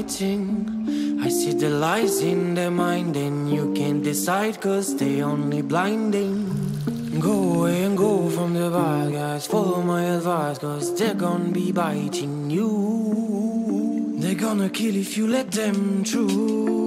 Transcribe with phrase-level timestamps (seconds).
[0.00, 1.18] fighting.
[1.22, 7.20] I see the lies in their mind And you can't decide cause they only blinding.
[7.20, 11.72] Go away and go from the bad guys Follow my advice cause they're gonna be
[11.72, 14.14] biting you.
[14.18, 16.79] They're gonna kill if you let them through.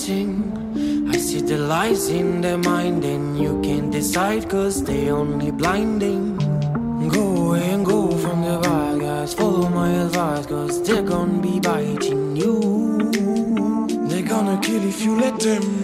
[0.00, 6.36] I see the lies in their mind And you can't decide cause they only blinding.
[7.08, 11.58] Go away and go from the bad guys Follow my advice cause they're gonna be
[11.58, 13.10] biting you.
[14.08, 15.77] They're gonna kill if you let them.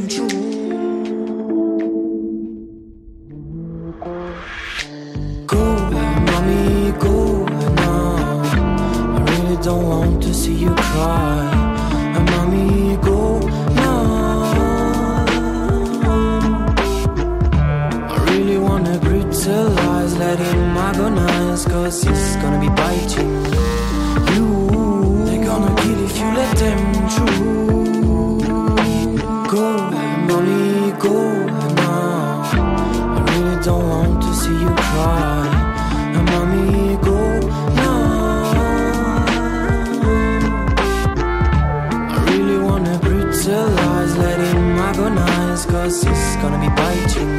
[46.44, 47.33] gonna be biting.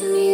[0.00, 0.29] Should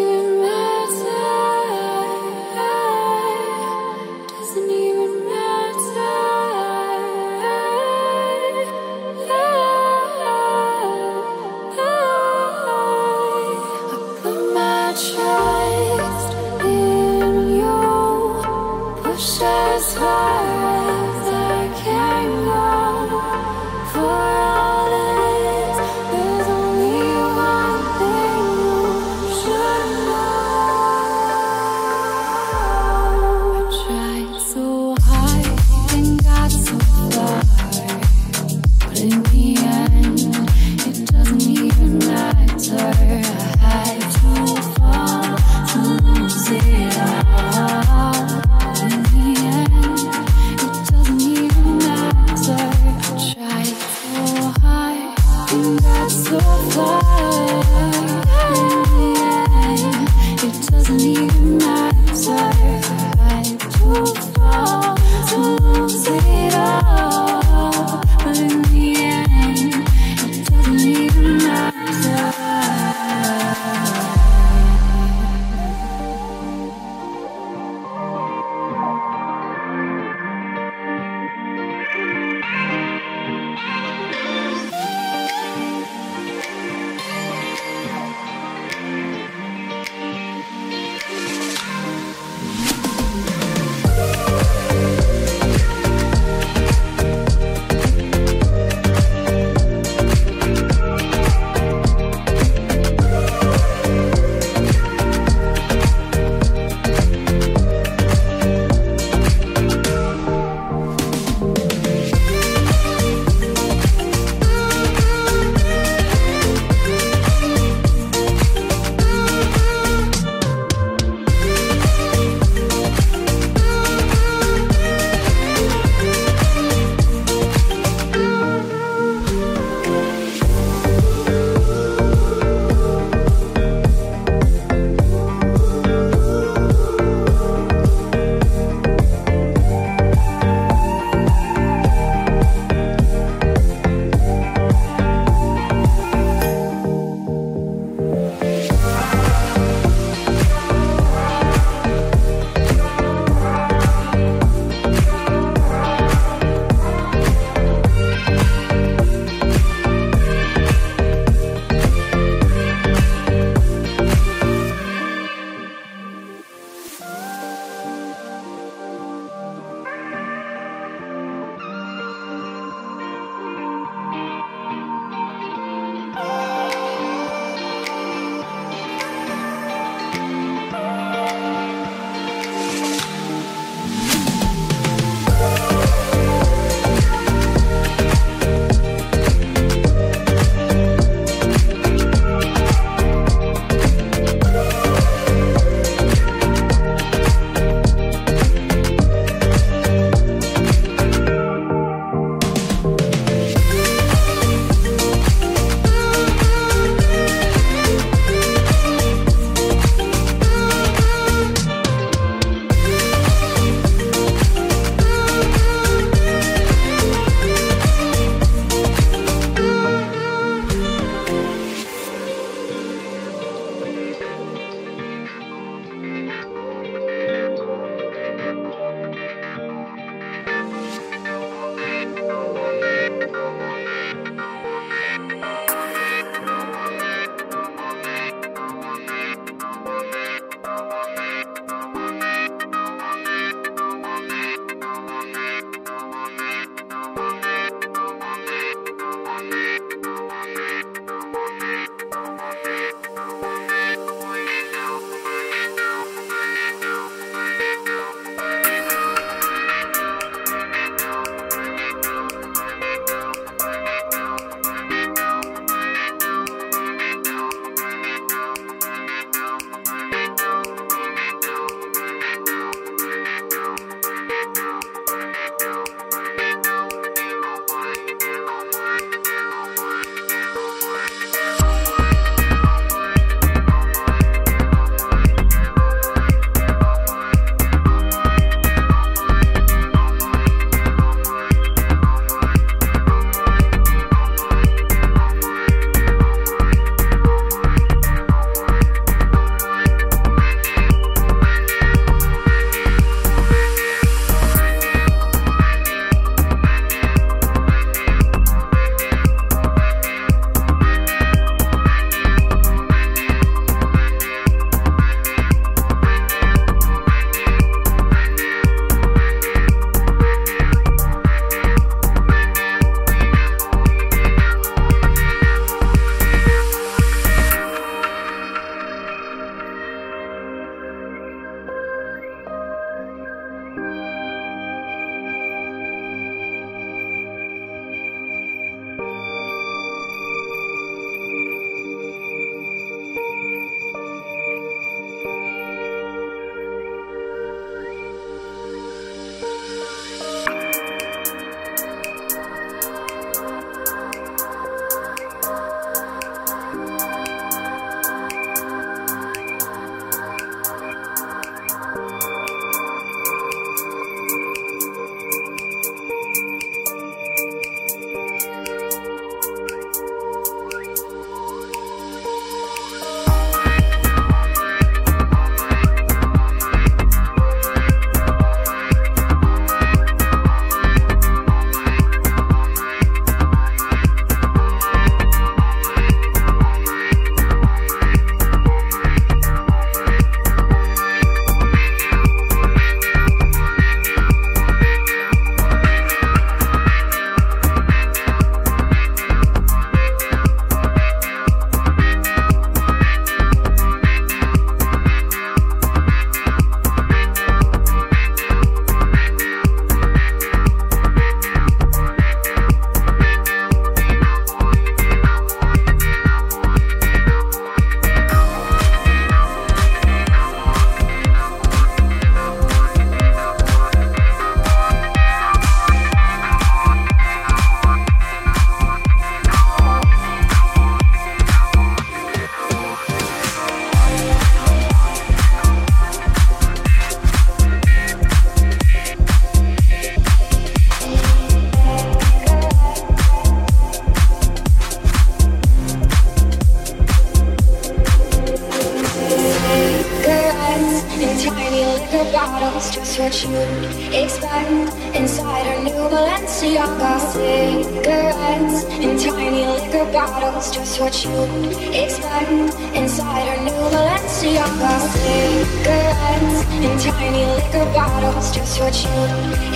[467.77, 469.11] liquor bottles, just what you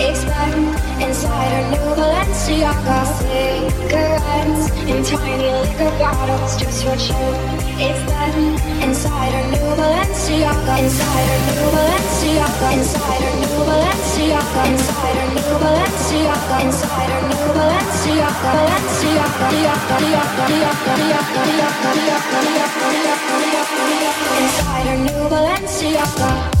[0.09, 0.57] expect.
[1.01, 7.21] Inside our new Balenciaga cigarettes in tiny liquor bottles, just what you
[7.77, 8.37] expect.
[8.81, 15.53] Inside our new Balenciaga, inside our new Balenciaga, inside our new Balenciaga, inside our new
[15.61, 19.45] Balenciaga, inside our new Balenciaga, Balenciaga,
[24.41, 26.60] inside our new Balenciaga.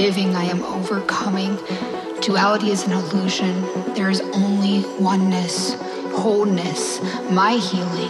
[0.00, 0.34] forgiving.
[0.34, 1.58] I am overcoming.
[2.22, 3.60] Duality is an illusion.
[3.94, 5.74] There is only oneness,
[6.14, 8.08] wholeness, my healing.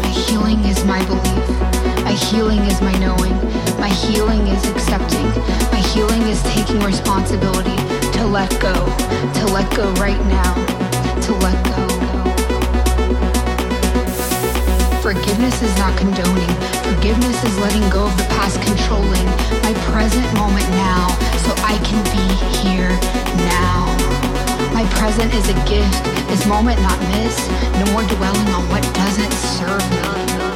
[0.00, 1.48] My healing is my belief.
[2.04, 3.34] My healing is my knowing.
[3.80, 5.26] My healing is accepting.
[5.72, 7.76] My healing is taking responsibility
[8.12, 8.74] to let go,
[9.38, 10.54] to let go right now,
[11.22, 11.90] to let go.
[15.02, 16.69] Forgiveness is not condoning.
[16.94, 19.24] Forgiveness is letting go of the past controlling
[19.62, 21.06] my present moment now
[21.46, 22.26] so I can be
[22.58, 22.90] here
[23.46, 23.86] now.
[24.74, 27.48] My present is a gift, this moment not missed.
[27.78, 30.49] No more dwelling on what doesn't serve me.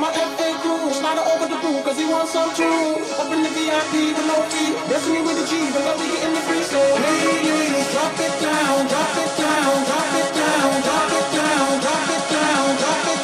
[0.00, 3.02] my FA crew, slide over the pool, cause he wants some too.
[3.18, 6.08] Up in the VIP with no fee, blessing me with the G, but love me
[6.22, 6.62] in the free.
[6.62, 12.10] So ladies, drop it down, drop it down, drop it down, drop it down, drop
[12.14, 13.17] it down, drop it down.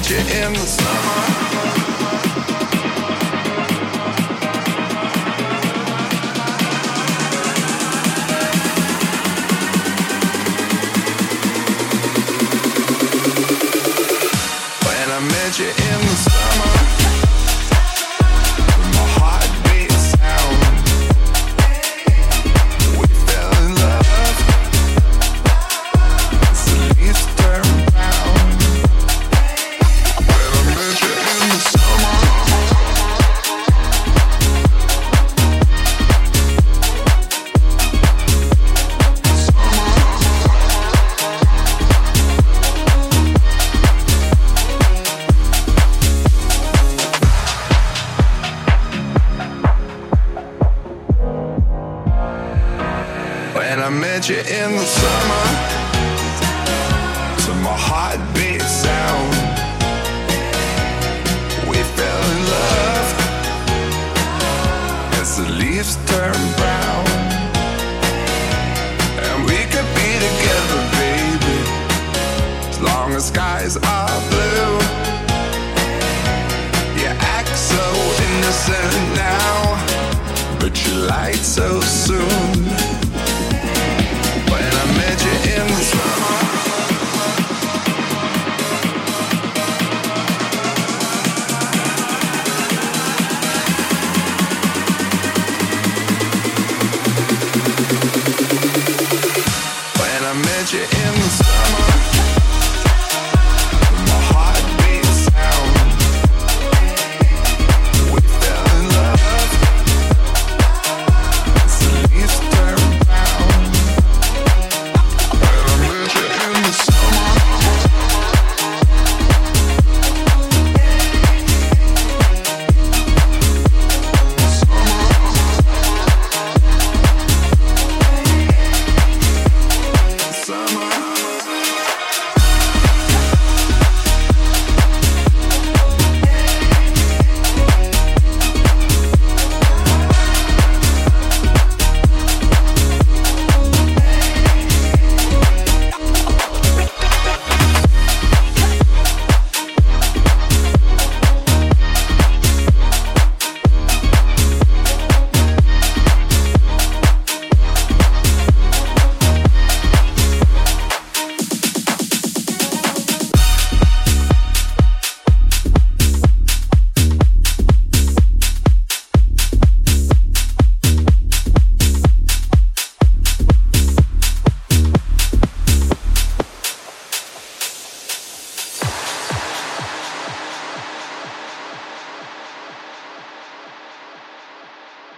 [0.00, 1.49] When you in the summer.